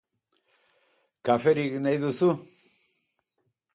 [1.25, 2.31] Kaferik nahi duzu?